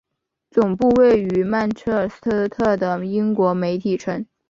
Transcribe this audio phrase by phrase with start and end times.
[0.49, 4.25] 总部位于曼彻斯特的英国媒体城。